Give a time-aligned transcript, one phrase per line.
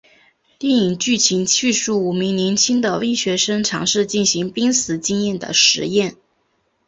[0.57, 6.17] 电影剧情叙述五名年轻的医学生尝试进行濒死经验的实验。